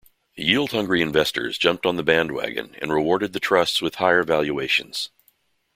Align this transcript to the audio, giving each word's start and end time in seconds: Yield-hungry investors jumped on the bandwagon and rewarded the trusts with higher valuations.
Yield-hungry 0.33 0.99
investors 0.99 1.59
jumped 1.59 1.85
on 1.85 1.95
the 1.95 2.01
bandwagon 2.01 2.75
and 2.81 2.91
rewarded 2.91 3.33
the 3.33 3.39
trusts 3.39 3.83
with 3.83 3.97
higher 4.01 4.23
valuations. 4.23 5.11